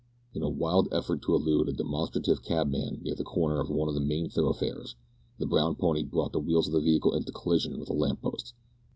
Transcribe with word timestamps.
In 0.33 0.41
a 0.41 0.49
wild 0.49 0.87
effort 0.91 1.21
to 1.21 1.35
elude 1.35 1.69
a 1.69 1.73
demonstrative 1.73 2.41
cabman 2.41 3.01
near 3.03 3.13
the 3.13 3.23
corner 3.23 3.59
of 3.59 3.69
one 3.69 3.87
of 3.87 3.93
the 3.93 3.99
main 4.01 4.31
thoroughfares, 4.31 4.95
the 5.37 5.45
brown 5.45 5.75
pony 5.75 6.01
brought 6.01 6.31
the 6.31 6.39
wheels 6.39 6.65
of 6.65 6.73
the 6.73 6.81
vehicle 6.81 7.13
into 7.13 7.31
collision 7.31 7.79
with 7.79 7.91
a 7.91 7.93
lamp 7.93 8.19
post. 8.23 8.55